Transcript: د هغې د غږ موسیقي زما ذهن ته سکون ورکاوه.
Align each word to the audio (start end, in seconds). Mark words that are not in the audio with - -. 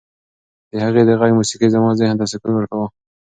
د 0.71 0.73
هغې 0.85 1.01
د 1.05 1.11
غږ 1.19 1.31
موسیقي 1.39 1.67
زما 1.75 1.89
ذهن 1.99 2.15
ته 2.19 2.25
سکون 2.31 2.51
ورکاوه. 2.55 2.87